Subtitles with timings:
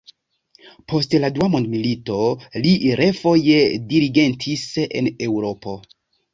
[0.93, 2.17] Post la dua mondmilito,
[2.65, 3.61] li refoje
[3.95, 5.81] dirigentis en Eŭropo.